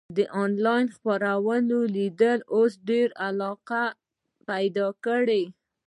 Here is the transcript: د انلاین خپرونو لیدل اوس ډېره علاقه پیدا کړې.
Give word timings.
د 0.17 0.17
انلاین 0.43 0.85
خپرونو 0.95 1.77
لیدل 1.95 2.39
اوس 2.53 2.71
ډېره 2.87 3.13
علاقه 3.25 3.83
پیدا 4.47 4.87
کړې. 5.05 5.43